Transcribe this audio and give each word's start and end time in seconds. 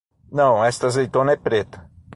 Não, 0.31 0.65
esta 0.65 0.87
azeitona 0.87 1.33
é 1.33 1.35
preta. 1.37 1.87